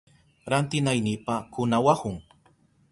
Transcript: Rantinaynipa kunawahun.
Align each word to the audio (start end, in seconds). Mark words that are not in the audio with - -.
Rantinaynipa 0.51 1.35
kunawahun. 1.53 2.15